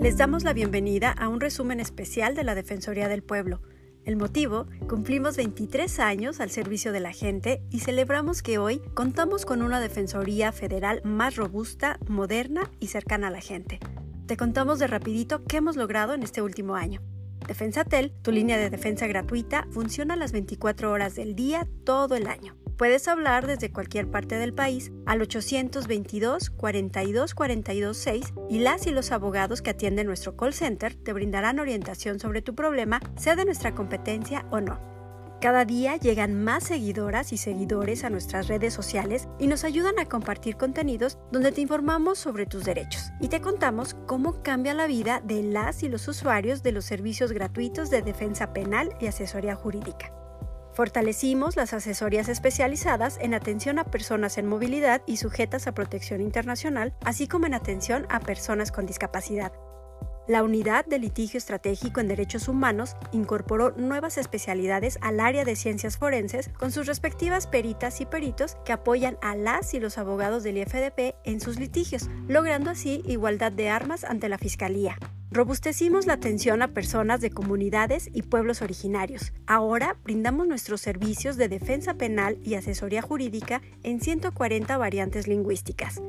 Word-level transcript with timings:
Les 0.00 0.16
damos 0.16 0.44
la 0.44 0.52
bienvenida 0.52 1.10
a 1.10 1.28
un 1.28 1.40
resumen 1.40 1.80
especial 1.80 2.36
de 2.36 2.44
la 2.44 2.54
Defensoría 2.54 3.08
del 3.08 3.24
Pueblo. 3.24 3.60
El 4.04 4.16
motivo, 4.16 4.68
cumplimos 4.88 5.36
23 5.36 5.98
años 5.98 6.38
al 6.38 6.50
servicio 6.50 6.92
de 6.92 7.00
la 7.00 7.12
gente 7.12 7.62
y 7.68 7.80
celebramos 7.80 8.40
que 8.40 8.58
hoy 8.58 8.80
contamos 8.94 9.44
con 9.44 9.60
una 9.60 9.80
Defensoría 9.80 10.52
Federal 10.52 11.00
más 11.02 11.34
robusta, 11.34 11.98
moderna 12.06 12.70
y 12.78 12.86
cercana 12.86 13.26
a 13.26 13.30
la 13.32 13.40
gente. 13.40 13.80
Te 14.26 14.36
contamos 14.36 14.78
de 14.78 14.86
rapidito 14.86 15.42
qué 15.44 15.56
hemos 15.56 15.74
logrado 15.74 16.14
en 16.14 16.22
este 16.22 16.42
último 16.42 16.76
año. 16.76 17.02
Defensatel, 17.48 18.12
tu 18.22 18.30
línea 18.30 18.56
de 18.56 18.70
defensa 18.70 19.08
gratuita, 19.08 19.66
funciona 19.72 20.14
las 20.14 20.30
24 20.30 20.92
horas 20.92 21.16
del 21.16 21.34
día 21.34 21.66
todo 21.84 22.14
el 22.14 22.28
año. 22.28 22.54
Puedes 22.78 23.08
hablar 23.08 23.48
desde 23.48 23.72
cualquier 23.72 24.08
parte 24.08 24.36
del 24.36 24.54
país 24.54 24.92
al 25.04 25.20
822 25.20 26.50
42 26.50 27.34
42 27.34 27.96
6 27.96 28.34
y 28.48 28.60
las 28.60 28.86
y 28.86 28.92
los 28.92 29.10
abogados 29.10 29.62
que 29.62 29.70
atienden 29.70 30.06
nuestro 30.06 30.36
call 30.36 30.54
center 30.54 30.94
te 30.94 31.12
brindarán 31.12 31.58
orientación 31.58 32.20
sobre 32.20 32.40
tu 32.40 32.54
problema, 32.54 33.00
sea 33.16 33.34
de 33.34 33.44
nuestra 33.44 33.74
competencia 33.74 34.46
o 34.52 34.60
no. 34.60 34.78
Cada 35.40 35.64
día 35.64 35.96
llegan 35.96 36.44
más 36.44 36.64
seguidoras 36.64 37.32
y 37.32 37.36
seguidores 37.36 38.04
a 38.04 38.10
nuestras 38.10 38.46
redes 38.46 38.74
sociales 38.74 39.28
y 39.40 39.48
nos 39.48 39.64
ayudan 39.64 39.98
a 39.98 40.06
compartir 40.06 40.56
contenidos 40.56 41.18
donde 41.32 41.50
te 41.50 41.60
informamos 41.60 42.18
sobre 42.18 42.46
tus 42.46 42.64
derechos 42.64 43.10
y 43.20 43.26
te 43.26 43.40
contamos 43.40 43.96
cómo 44.06 44.40
cambia 44.44 44.72
la 44.72 44.86
vida 44.86 45.20
de 45.24 45.42
las 45.42 45.82
y 45.82 45.88
los 45.88 46.06
usuarios 46.06 46.62
de 46.62 46.70
los 46.70 46.84
servicios 46.84 47.32
gratuitos 47.32 47.90
de 47.90 48.02
defensa 48.02 48.52
penal 48.52 48.94
y 49.00 49.08
asesoría 49.08 49.56
jurídica. 49.56 50.12
Fortalecimos 50.78 51.56
las 51.56 51.72
asesorías 51.72 52.28
especializadas 52.28 53.18
en 53.20 53.34
atención 53.34 53.80
a 53.80 53.84
personas 53.90 54.38
en 54.38 54.46
movilidad 54.46 55.02
y 55.06 55.16
sujetas 55.16 55.66
a 55.66 55.74
protección 55.74 56.20
internacional, 56.20 56.94
así 57.04 57.26
como 57.26 57.46
en 57.46 57.54
atención 57.54 58.06
a 58.10 58.20
personas 58.20 58.70
con 58.70 58.86
discapacidad. 58.86 59.50
La 60.28 60.44
Unidad 60.44 60.86
de 60.86 61.00
Litigio 61.00 61.36
Estratégico 61.36 61.98
en 61.98 62.06
Derechos 62.06 62.46
Humanos 62.46 62.94
incorporó 63.10 63.72
nuevas 63.72 64.18
especialidades 64.18 64.98
al 65.00 65.18
área 65.18 65.44
de 65.44 65.56
ciencias 65.56 65.98
forenses 65.98 66.48
con 66.50 66.70
sus 66.70 66.86
respectivas 66.86 67.48
peritas 67.48 68.00
y 68.00 68.06
peritos 68.06 68.56
que 68.64 68.72
apoyan 68.72 69.18
a 69.20 69.34
las 69.34 69.74
y 69.74 69.80
los 69.80 69.98
abogados 69.98 70.44
del 70.44 70.58
IFDP 70.58 71.16
en 71.24 71.40
sus 71.40 71.58
litigios, 71.58 72.08
logrando 72.28 72.70
así 72.70 73.02
igualdad 73.04 73.50
de 73.50 73.68
armas 73.68 74.04
ante 74.04 74.28
la 74.28 74.38
Fiscalía. 74.38 74.96
Robustecimos 75.30 76.06
la 76.06 76.14
atención 76.14 76.62
a 76.62 76.68
personas 76.68 77.20
de 77.20 77.30
comunidades 77.30 78.08
y 78.14 78.22
pueblos 78.22 78.62
originarios. 78.62 79.34
Ahora 79.46 79.96
brindamos 80.02 80.48
nuestros 80.48 80.80
servicios 80.80 81.36
de 81.36 81.48
defensa 81.48 81.94
penal 81.94 82.38
y 82.42 82.54
asesoría 82.54 83.02
jurídica 83.02 83.60
en 83.82 84.00
140 84.00 84.78
variantes 84.78 85.28
lingüísticas. 85.28 86.00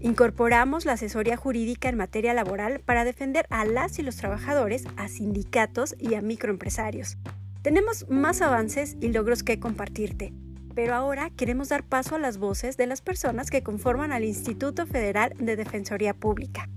Incorporamos 0.00 0.86
la 0.86 0.94
asesoría 0.94 1.36
jurídica 1.36 1.90
en 1.90 1.98
materia 1.98 2.32
laboral 2.32 2.80
para 2.80 3.04
defender 3.04 3.44
a 3.50 3.66
las 3.66 3.98
y 3.98 4.02
los 4.02 4.16
trabajadores, 4.16 4.84
a 4.96 5.08
sindicatos 5.08 5.94
y 5.98 6.14
a 6.14 6.22
microempresarios. 6.22 7.18
Tenemos 7.60 8.08
más 8.08 8.40
avances 8.40 8.96
y 9.02 9.08
logros 9.08 9.42
que 9.42 9.60
compartirte, 9.60 10.32
pero 10.74 10.94
ahora 10.94 11.28
queremos 11.36 11.68
dar 11.68 11.84
paso 11.84 12.16
a 12.16 12.18
las 12.18 12.38
voces 12.38 12.78
de 12.78 12.86
las 12.86 13.02
personas 13.02 13.50
que 13.50 13.62
conforman 13.62 14.10
al 14.10 14.24
Instituto 14.24 14.86
Federal 14.86 15.34
de 15.38 15.54
Defensoría 15.54 16.14
Pública. 16.14 16.68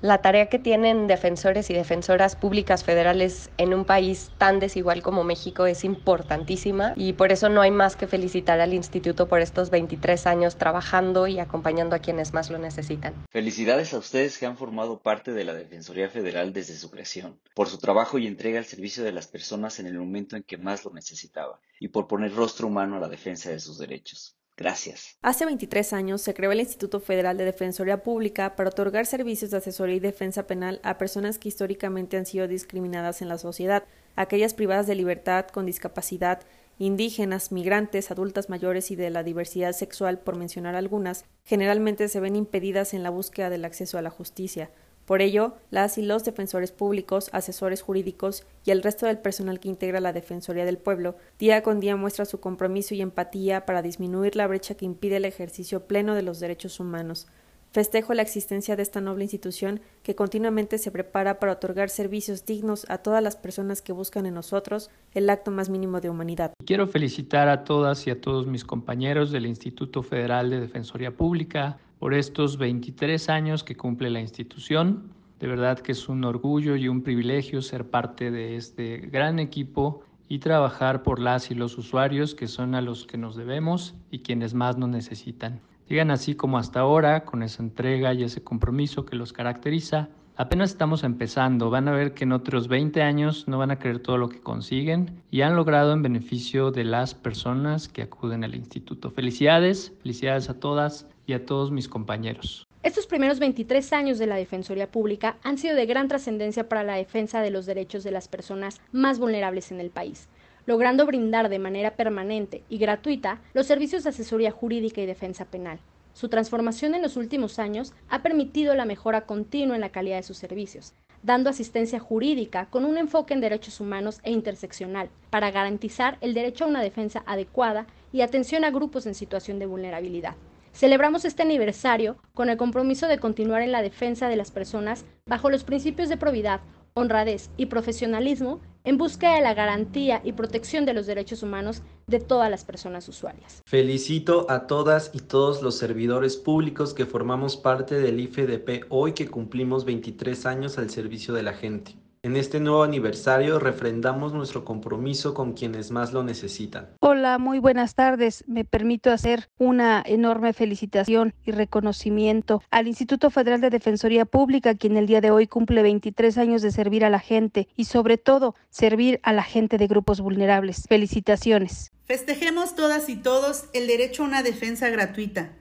La 0.00 0.18
tarea 0.18 0.46
que 0.46 0.60
tienen 0.60 1.08
defensores 1.08 1.70
y 1.70 1.74
defensoras 1.74 2.36
públicas 2.36 2.84
federales 2.84 3.50
en 3.58 3.74
un 3.74 3.84
país 3.84 4.30
tan 4.38 4.60
desigual 4.60 5.02
como 5.02 5.24
México 5.24 5.66
es 5.66 5.82
importantísima 5.82 6.92
y 6.94 7.14
por 7.14 7.32
eso 7.32 7.48
no 7.48 7.62
hay 7.62 7.72
más 7.72 7.96
que 7.96 8.06
felicitar 8.06 8.60
al 8.60 8.74
instituto 8.74 9.26
por 9.26 9.40
estos 9.40 9.70
23 9.70 10.28
años 10.28 10.54
trabajando 10.54 11.26
y 11.26 11.40
acompañando 11.40 11.96
a 11.96 11.98
quienes 11.98 12.32
más 12.32 12.48
lo 12.48 12.58
necesitan. 12.58 13.12
Felicidades 13.30 13.92
a 13.92 13.98
ustedes 13.98 14.38
que 14.38 14.46
han 14.46 14.56
formado 14.56 15.00
parte 15.00 15.32
de 15.32 15.42
la 15.42 15.54
Defensoría 15.54 16.08
Federal 16.08 16.52
desde 16.52 16.76
su 16.76 16.92
creación, 16.92 17.40
por 17.56 17.66
su 17.66 17.78
trabajo 17.78 18.18
y 18.18 18.28
entrega 18.28 18.60
al 18.60 18.66
servicio 18.66 19.02
de 19.02 19.10
las 19.10 19.26
personas 19.26 19.80
en 19.80 19.88
el 19.88 19.98
momento 19.98 20.36
en 20.36 20.44
que 20.44 20.58
más 20.58 20.84
lo 20.84 20.92
necesitaba 20.92 21.58
y 21.80 21.88
por 21.88 22.06
poner 22.06 22.32
rostro 22.36 22.68
humano 22.68 22.98
a 22.98 23.00
la 23.00 23.08
defensa 23.08 23.50
de 23.50 23.58
sus 23.58 23.78
derechos. 23.78 24.37
Gracias. 24.58 25.16
Hace 25.22 25.46
23 25.46 25.92
años 25.92 26.20
se 26.20 26.34
creó 26.34 26.50
el 26.50 26.58
Instituto 26.58 26.98
Federal 26.98 27.36
de 27.38 27.44
Defensoría 27.44 28.02
Pública 28.02 28.56
para 28.56 28.70
otorgar 28.70 29.06
servicios 29.06 29.52
de 29.52 29.58
asesoría 29.58 29.94
y 29.94 30.00
defensa 30.00 30.48
penal 30.48 30.80
a 30.82 30.98
personas 30.98 31.38
que 31.38 31.48
históricamente 31.48 32.16
han 32.16 32.26
sido 32.26 32.48
discriminadas 32.48 33.22
en 33.22 33.28
la 33.28 33.38
sociedad, 33.38 33.84
aquellas 34.16 34.54
privadas 34.54 34.88
de 34.88 34.96
libertad, 34.96 35.46
con 35.46 35.64
discapacidad, 35.64 36.40
indígenas, 36.80 37.52
migrantes, 37.52 38.10
adultas 38.10 38.48
mayores 38.48 38.90
y 38.90 38.96
de 38.96 39.10
la 39.10 39.22
diversidad 39.22 39.72
sexual, 39.72 40.18
por 40.18 40.36
mencionar 40.36 40.74
algunas, 40.74 41.24
generalmente 41.44 42.08
se 42.08 42.18
ven 42.18 42.34
impedidas 42.34 42.94
en 42.94 43.04
la 43.04 43.10
búsqueda 43.10 43.50
del 43.50 43.64
acceso 43.64 43.96
a 43.96 44.02
la 44.02 44.10
justicia. 44.10 44.70
Por 45.08 45.22
ello, 45.22 45.54
las 45.70 45.96
y 45.96 46.02
los 46.02 46.22
defensores 46.22 46.70
públicos, 46.70 47.30
asesores 47.32 47.80
jurídicos 47.80 48.44
y 48.66 48.72
el 48.72 48.82
resto 48.82 49.06
del 49.06 49.16
personal 49.16 49.58
que 49.58 49.70
integra 49.70 50.00
la 50.00 50.12
Defensoría 50.12 50.66
del 50.66 50.76
Pueblo 50.76 51.16
día 51.38 51.62
con 51.62 51.80
día 51.80 51.96
muestra 51.96 52.26
su 52.26 52.40
compromiso 52.40 52.94
y 52.94 53.00
empatía 53.00 53.64
para 53.64 53.80
disminuir 53.80 54.36
la 54.36 54.46
brecha 54.46 54.74
que 54.74 54.84
impide 54.84 55.16
el 55.16 55.24
ejercicio 55.24 55.86
pleno 55.86 56.14
de 56.14 56.20
los 56.20 56.40
derechos 56.40 56.78
humanos. 56.78 57.26
Festejo 57.70 58.12
la 58.12 58.20
existencia 58.20 58.76
de 58.76 58.82
esta 58.82 59.00
noble 59.00 59.24
institución 59.24 59.80
que 60.02 60.14
continuamente 60.14 60.76
se 60.76 60.90
prepara 60.90 61.38
para 61.38 61.52
otorgar 61.52 61.88
servicios 61.88 62.44
dignos 62.44 62.84
a 62.90 62.98
todas 62.98 63.22
las 63.22 63.36
personas 63.36 63.80
que 63.80 63.94
buscan 63.94 64.26
en 64.26 64.34
nosotros 64.34 64.90
el 65.14 65.30
acto 65.30 65.50
más 65.50 65.70
mínimo 65.70 66.02
de 66.02 66.10
humanidad. 66.10 66.52
Quiero 66.66 66.86
felicitar 66.86 67.48
a 67.48 67.64
todas 67.64 68.06
y 68.06 68.10
a 68.10 68.20
todos 68.20 68.46
mis 68.46 68.62
compañeros 68.62 69.30
del 69.30 69.46
Instituto 69.46 70.02
Federal 70.02 70.50
de 70.50 70.60
Defensoría 70.60 71.16
Pública, 71.16 71.78
por 71.98 72.14
estos 72.14 72.58
23 72.58 73.28
años 73.28 73.64
que 73.64 73.76
cumple 73.76 74.10
la 74.10 74.20
institución. 74.20 75.12
De 75.40 75.46
verdad 75.46 75.78
que 75.78 75.92
es 75.92 76.08
un 76.08 76.24
orgullo 76.24 76.76
y 76.76 76.88
un 76.88 77.02
privilegio 77.02 77.62
ser 77.62 77.88
parte 77.88 78.30
de 78.30 78.56
este 78.56 78.98
gran 78.98 79.38
equipo 79.38 80.02
y 80.28 80.40
trabajar 80.40 81.02
por 81.02 81.18
las 81.18 81.50
y 81.50 81.54
los 81.54 81.78
usuarios 81.78 82.34
que 82.34 82.48
son 82.48 82.74
a 82.74 82.82
los 82.82 83.06
que 83.06 83.18
nos 83.18 83.36
debemos 83.36 83.94
y 84.10 84.20
quienes 84.20 84.54
más 84.54 84.76
nos 84.76 84.90
necesitan. 84.90 85.60
Sigan 85.88 86.10
así 86.10 86.34
como 86.34 86.58
hasta 86.58 86.80
ahora, 86.80 87.24
con 87.24 87.42
esa 87.42 87.62
entrega 87.62 88.12
y 88.12 88.22
ese 88.22 88.44
compromiso 88.44 89.06
que 89.06 89.16
los 89.16 89.32
caracteriza. 89.32 90.10
Apenas 90.40 90.70
estamos 90.70 91.02
empezando, 91.02 91.68
van 91.68 91.88
a 91.88 91.90
ver 91.90 92.14
que 92.14 92.22
en 92.22 92.30
otros 92.30 92.68
20 92.68 93.02
años 93.02 93.48
no 93.48 93.58
van 93.58 93.72
a 93.72 93.80
creer 93.80 93.98
todo 93.98 94.18
lo 94.18 94.28
que 94.28 94.38
consiguen 94.38 95.20
y 95.32 95.40
han 95.40 95.56
logrado 95.56 95.92
en 95.92 96.00
beneficio 96.00 96.70
de 96.70 96.84
las 96.84 97.12
personas 97.12 97.88
que 97.88 98.02
acuden 98.02 98.44
al 98.44 98.54
instituto. 98.54 99.10
Felicidades, 99.10 99.92
felicidades 100.00 100.48
a 100.48 100.54
todas 100.60 101.08
y 101.26 101.32
a 101.32 101.44
todos 101.44 101.72
mis 101.72 101.88
compañeros. 101.88 102.68
Estos 102.84 103.08
primeros 103.08 103.40
23 103.40 103.92
años 103.92 104.20
de 104.20 104.28
la 104.28 104.36
Defensoría 104.36 104.88
Pública 104.88 105.38
han 105.42 105.58
sido 105.58 105.74
de 105.74 105.86
gran 105.86 106.06
trascendencia 106.06 106.68
para 106.68 106.84
la 106.84 106.94
defensa 106.94 107.40
de 107.40 107.50
los 107.50 107.66
derechos 107.66 108.04
de 108.04 108.12
las 108.12 108.28
personas 108.28 108.80
más 108.92 109.18
vulnerables 109.18 109.72
en 109.72 109.80
el 109.80 109.90
país, 109.90 110.28
logrando 110.66 111.04
brindar 111.04 111.48
de 111.48 111.58
manera 111.58 111.96
permanente 111.96 112.62
y 112.68 112.78
gratuita 112.78 113.40
los 113.54 113.66
servicios 113.66 114.04
de 114.04 114.10
asesoría 114.10 114.52
jurídica 114.52 115.00
y 115.00 115.06
defensa 115.06 115.46
penal. 115.46 115.80
Su 116.12 116.28
transformación 116.28 116.94
en 116.94 117.02
los 117.02 117.16
últimos 117.16 117.58
años 117.58 117.92
ha 118.08 118.22
permitido 118.22 118.74
la 118.74 118.84
mejora 118.84 119.26
continua 119.26 119.74
en 119.74 119.80
la 119.80 119.90
calidad 119.90 120.16
de 120.16 120.22
sus 120.22 120.36
servicios, 120.36 120.94
dando 121.22 121.50
asistencia 121.50 121.98
jurídica 121.98 122.66
con 122.70 122.84
un 122.84 122.98
enfoque 122.98 123.34
en 123.34 123.40
derechos 123.40 123.80
humanos 123.80 124.20
e 124.22 124.30
interseccional, 124.30 125.10
para 125.30 125.50
garantizar 125.50 126.18
el 126.20 126.34
derecho 126.34 126.64
a 126.64 126.68
una 126.68 126.82
defensa 126.82 127.22
adecuada 127.26 127.86
y 128.12 128.22
atención 128.22 128.64
a 128.64 128.70
grupos 128.70 129.06
en 129.06 129.14
situación 129.14 129.58
de 129.58 129.66
vulnerabilidad. 129.66 130.34
Celebramos 130.72 131.24
este 131.24 131.42
aniversario 131.42 132.18
con 132.34 132.50
el 132.50 132.56
compromiso 132.56 133.08
de 133.08 133.18
continuar 133.18 133.62
en 133.62 133.72
la 133.72 133.82
defensa 133.82 134.28
de 134.28 134.36
las 134.36 134.50
personas 134.50 135.04
bajo 135.26 135.50
los 135.50 135.64
principios 135.64 136.08
de 136.08 136.16
probidad, 136.16 136.60
honradez 136.94 137.50
y 137.56 137.66
profesionalismo 137.66 138.60
en 138.84 138.96
busca 138.96 139.34
de 139.34 139.42
la 139.42 139.54
garantía 139.54 140.22
y 140.24 140.32
protección 140.32 140.86
de 140.86 140.94
los 140.94 141.06
derechos 141.06 141.42
humanos 141.42 141.82
de 142.06 142.20
todas 142.20 142.50
las 142.50 142.64
personas 142.64 143.08
usuarias. 143.08 143.62
Felicito 143.66 144.46
a 144.48 144.66
todas 144.66 145.10
y 145.12 145.18
todos 145.20 145.62
los 145.62 145.76
servidores 145.76 146.36
públicos 146.36 146.94
que 146.94 147.04
formamos 147.04 147.56
parte 147.56 147.96
del 147.96 148.20
IFDP 148.20 148.86
hoy 148.88 149.12
que 149.12 149.28
cumplimos 149.28 149.84
23 149.84 150.46
años 150.46 150.78
al 150.78 150.90
servicio 150.90 151.34
de 151.34 151.42
la 151.42 151.52
gente. 151.52 151.96
En 152.20 152.36
este 152.36 152.58
nuevo 152.58 152.82
aniversario 152.82 153.60
refrendamos 153.60 154.32
nuestro 154.32 154.64
compromiso 154.64 155.34
con 155.34 155.52
quienes 155.52 155.92
más 155.92 156.12
lo 156.12 156.24
necesitan. 156.24 156.88
Hola, 156.98 157.38
muy 157.38 157.60
buenas 157.60 157.94
tardes. 157.94 158.42
Me 158.48 158.64
permito 158.64 159.12
hacer 159.12 159.48
una 159.56 160.02
enorme 160.04 160.52
felicitación 160.52 161.32
y 161.46 161.52
reconocimiento 161.52 162.60
al 162.72 162.88
Instituto 162.88 163.30
Federal 163.30 163.60
de 163.60 163.70
Defensoría 163.70 164.24
Pública, 164.24 164.74
quien 164.74 164.96
el 164.96 165.06
día 165.06 165.20
de 165.20 165.30
hoy 165.30 165.46
cumple 165.46 165.80
23 165.82 166.38
años 166.38 166.60
de 166.60 166.72
servir 166.72 167.04
a 167.04 167.10
la 167.10 167.20
gente 167.20 167.68
y 167.76 167.84
sobre 167.84 168.18
todo 168.18 168.56
servir 168.68 169.20
a 169.22 169.32
la 169.32 169.44
gente 169.44 169.78
de 169.78 169.86
grupos 169.86 170.20
vulnerables. 170.20 170.86
Felicitaciones. 170.88 171.92
Festejemos 172.04 172.74
todas 172.74 173.08
y 173.08 173.14
todos 173.14 173.66
el 173.74 173.86
derecho 173.86 174.24
a 174.24 174.26
una 174.26 174.42
defensa 174.42 174.88
gratuita. 174.88 175.52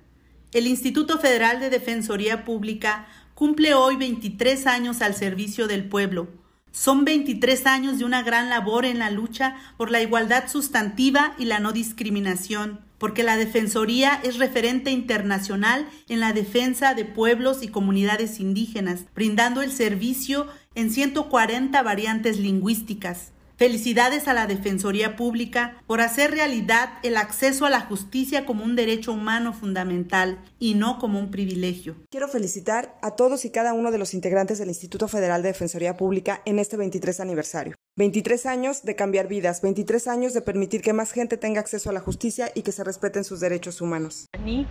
El 0.54 0.66
Instituto 0.66 1.20
Federal 1.20 1.60
de 1.60 1.70
Defensoría 1.70 2.46
Pública 2.46 3.06
cumple 3.36 3.76
hoy 3.76 3.96
23 3.96 4.66
años 4.66 5.04
al 5.04 5.14
servicio 5.14 5.68
del 5.68 5.88
pueblo 5.88 6.47
son 6.78 7.06
23 7.06 7.66
años 7.66 7.98
de 7.98 8.06
una 8.06 8.22
gran 8.22 8.50
labor 8.50 8.86
en 8.86 9.00
la 9.00 9.10
lucha 9.10 9.56
por 9.78 9.90
la 9.90 10.00
igualdad 10.00 10.48
sustantiva 10.48 11.34
y 11.40 11.46
la 11.46 11.60
no 11.60 11.72
discriminación. 11.72 12.86
porque 13.00 13.22
la 13.22 13.38
Defensoría 13.38 14.20
es 14.24 14.40
referente 14.40 14.90
internacional 14.90 15.88
en 16.10 16.20
la 16.20 16.34
defensa 16.34 16.96
de 16.96 17.06
pueblos 17.06 17.62
y 17.62 17.68
comunidades 17.68 18.40
indígenas, 18.40 19.06
brindando 19.14 19.62
el 19.62 19.72
servicio 19.72 20.48
en 20.74 20.90
140 20.90 21.80
variantes 21.84 22.40
lingüísticas. 22.40 23.34
Felicidades 23.58 24.28
a 24.28 24.36
la 24.36 24.46
Defensoría 24.46 25.16
Pública 25.16 25.82
por 25.88 26.00
hacer 26.00 26.30
realidad 26.30 26.90
el 27.02 27.18
acceso 27.18 27.66
a 27.66 27.72
la 27.72 27.82
justicia 27.82 28.46
como 28.46 28.64
un 28.64 28.76
derecho 28.76 29.12
humano 29.12 29.52
fundamental 29.52 30.38
y 30.60 30.76
no 30.76 31.00
como 31.00 31.18
un 31.18 31.32
privilegio. 31.32 31.96
Quiero 32.12 32.28
felicitar 32.28 32.96
a 33.02 33.16
todos 33.16 33.46
y 33.46 33.50
cada 33.50 33.74
uno 33.74 33.90
de 33.90 33.98
los 33.98 34.14
integrantes 34.14 34.60
del 34.60 34.68
Instituto 34.68 35.08
Federal 35.08 35.42
de 35.42 35.48
Defensoría 35.48 35.98
Pública 35.98 36.40
en 36.46 36.60
este 36.60 36.78
23 36.78 37.20
aniversario. 37.20 37.74
23 37.96 38.46
años 38.46 38.84
de 38.84 38.96
cambiar 38.96 39.28
vidas, 39.28 39.64
23 39.64 40.08
años 40.08 40.36
de 40.36 40.42
permitir 40.42 40.84
que 40.84 40.94
más 40.94 41.12
gente 41.12 41.36
tenga 41.38 41.60
acceso 41.60 41.90
a 41.90 41.94
la 41.94 42.00
justicia 42.00 42.52
y 42.54 42.62
que 42.62 42.72
se 42.72 42.84
respeten 42.84 43.24
sus 43.24 43.40
derechos 43.40 43.82
humanos. 43.82 44.28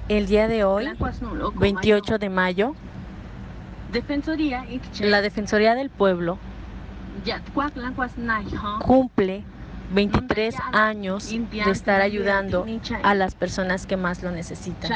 El 0.08 0.28
día 0.28 0.46
de 0.46 0.62
hoy, 0.62 0.86
28 1.58 2.18
de 2.18 2.30
mayo, 2.30 2.76
la 5.00 5.22
Defensoría 5.22 5.74
del 5.74 5.90
Pueblo 5.90 6.38
cumple 8.84 9.42
23 9.92 10.54
años 10.72 11.30
de 11.30 11.70
estar 11.70 12.00
ayudando 12.00 12.66
a 13.02 13.14
las 13.14 13.34
personas 13.34 13.86
que 13.86 13.96
más 13.96 14.22
lo 14.22 14.30
necesitan 14.30 14.90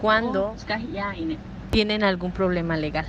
cuando 0.00 0.54
tienen 1.70 2.04
algún 2.04 2.32
problema 2.32 2.76
legal. 2.76 3.06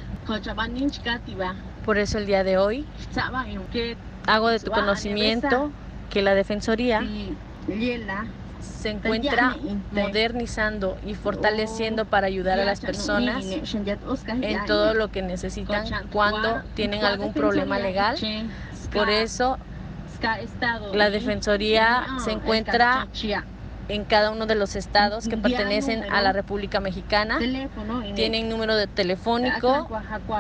Por 1.86 1.98
eso 1.98 2.18
el 2.18 2.26
día 2.26 2.44
de 2.44 2.58
hoy 2.58 2.86
hago 4.26 4.48
de 4.50 4.60
tu 4.60 4.72
conocimiento 4.72 5.72
que 6.10 6.22
la 6.22 6.34
Defensoría 6.34 7.02
se 8.64 8.90
encuentra 8.90 9.56
modernizando 9.92 10.98
y 11.06 11.14
fortaleciendo 11.14 12.06
para 12.06 12.28
ayudar 12.28 12.60
a 12.60 12.66
las 12.66 12.80
personas 12.80 13.46
en 13.46 14.66
todo 14.66 14.94
lo 14.94 15.12
que 15.12 15.22
necesitan 15.22 15.86
cuando 16.12 16.62
tienen 16.76 17.04
algún 17.04 17.34
problema 17.34 17.80
legal. 17.80 18.18
Por 18.94 19.10
eso 19.10 19.58
la 20.94 21.10
Defensoría 21.10 22.06
se 22.24 22.32
encuentra 22.32 23.08
en 23.90 24.06
cada 24.06 24.32
uno 24.32 24.46
de 24.46 24.56
los 24.56 24.76
estados 24.76 25.28
que 25.28 25.38
pertenecen 25.38 26.12
a 26.12 26.22
la 26.22 26.32
República 26.32 26.80
Mexicana. 26.80 27.40
Tienen 28.16 28.50
número 28.50 28.76
de 28.76 28.88
telefónico 28.88 29.88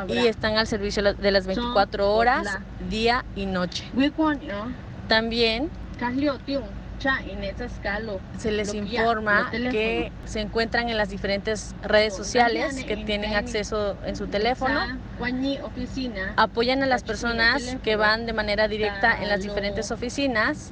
y 0.08 0.28
están 0.28 0.58
al 0.58 0.68
servicio 0.68 1.14
de 1.14 1.32
las 1.32 1.46
24 1.46 2.14
horas, 2.14 2.60
día 2.90 3.26
y 3.36 3.46
noche. 3.46 3.86
También 5.08 5.70
se 8.38 8.52
les 8.52 8.74
informa 8.74 9.52
que 9.52 10.12
se 10.26 10.42
encuentran 10.42 10.90
en 10.90 10.98
las 10.98 11.10
diferentes 11.10 11.76
redes 11.84 12.16
sociales 12.16 12.84
que 12.86 12.98
tienen 12.98 13.36
acceso 13.36 13.98
en 14.06 14.16
su 14.16 14.28
teléfono. 14.28 14.80
Apoyan 16.36 16.84
a 16.84 16.86
las 16.86 17.04
personas 17.04 17.78
que 17.84 17.96
van 17.96 18.26
de 18.26 18.34
manera 18.34 18.68
directa 18.68 19.22
en 19.22 19.30
las 19.30 19.42
diferentes 19.42 19.92
oficinas 19.92 20.72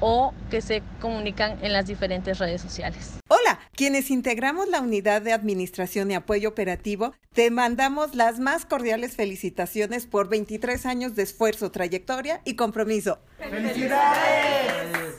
o 0.00 0.32
que 0.50 0.60
se 0.60 0.82
comunican 1.00 1.58
en 1.64 1.72
las 1.72 1.86
diferentes 1.86 2.38
redes 2.38 2.60
sociales. 2.60 3.18
Hola, 3.28 3.60
quienes 3.74 4.10
integramos 4.10 4.68
la 4.68 4.80
unidad 4.80 5.22
de 5.22 5.32
administración 5.32 6.10
y 6.10 6.14
apoyo 6.14 6.48
operativo, 6.48 7.14
te 7.32 7.50
mandamos 7.50 8.14
las 8.14 8.38
más 8.38 8.64
cordiales 8.64 9.16
felicitaciones 9.16 10.06
por 10.06 10.28
23 10.28 10.86
años 10.86 11.16
de 11.16 11.22
esfuerzo, 11.22 11.70
trayectoria 11.70 12.40
y 12.44 12.54
compromiso. 12.56 13.18
¡Felicidades! 13.38 15.14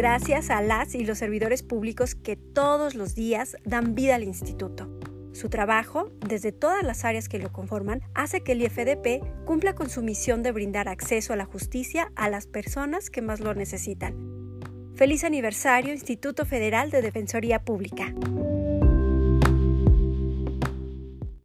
Gracias 0.00 0.48
a 0.48 0.62
las 0.62 0.94
y 0.94 1.04
los 1.04 1.18
servidores 1.18 1.62
públicos 1.62 2.14
que 2.14 2.34
todos 2.34 2.94
los 2.94 3.14
días 3.14 3.58
dan 3.66 3.94
vida 3.94 4.14
al 4.14 4.24
instituto. 4.24 4.88
Su 5.34 5.50
trabajo, 5.50 6.10
desde 6.26 6.52
todas 6.52 6.82
las 6.82 7.04
áreas 7.04 7.28
que 7.28 7.38
lo 7.38 7.52
conforman, 7.52 8.00
hace 8.14 8.40
que 8.40 8.52
el 8.52 8.62
IFDP 8.62 9.44
cumpla 9.44 9.74
con 9.74 9.90
su 9.90 10.00
misión 10.00 10.42
de 10.42 10.52
brindar 10.52 10.88
acceso 10.88 11.34
a 11.34 11.36
la 11.36 11.44
justicia 11.44 12.12
a 12.16 12.30
las 12.30 12.46
personas 12.46 13.10
que 13.10 13.20
más 13.20 13.40
lo 13.40 13.52
necesitan. 13.52 14.14
Feliz 14.94 15.22
aniversario 15.22 15.92
Instituto 15.92 16.46
Federal 16.46 16.90
de 16.90 17.02
Defensoría 17.02 17.62
Pública. 17.62 18.14